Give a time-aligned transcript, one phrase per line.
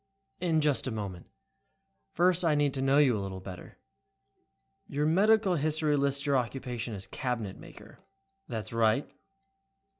[0.39, 1.27] "In just a moment.
[2.15, 3.77] First I need to know you a little better.
[4.87, 7.99] Your medical history lists your occupation as 'cabinet maker'."
[8.47, 9.07] "That's right."